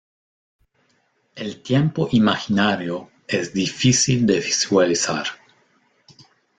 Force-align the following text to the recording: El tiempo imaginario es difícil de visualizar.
El 1.35 1.61
tiempo 1.61 2.09
imaginario 2.11 3.11
es 3.27 3.53
difícil 3.53 4.25
de 4.25 4.39
visualizar. 4.39 5.27